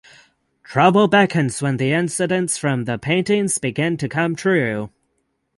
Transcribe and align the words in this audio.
Trouble 0.63 1.07
beckons 1.07 1.61
when 1.61 1.77
the 1.77 1.91
incidents 1.93 2.57
from 2.57 2.85
the 2.85 2.97
paintings 2.97 3.59
begin 3.59 3.97
to 3.97 4.09
come 4.09 4.35
true. 4.35 4.89